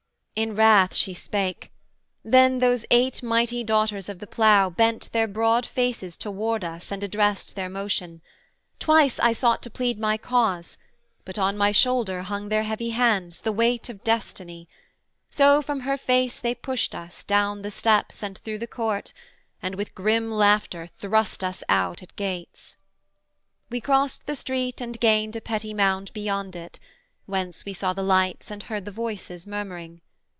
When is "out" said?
21.69-22.01